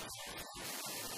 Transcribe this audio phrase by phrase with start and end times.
[0.00, 1.17] やったー!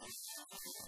[0.00, 0.79] ます。